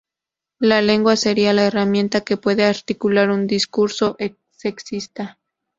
[0.57, 4.17] La lengua sería la herramienta que puede articular un discurso
[4.49, 5.37] sexista.